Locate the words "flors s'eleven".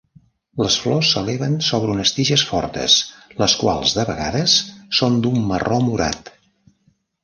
0.85-1.57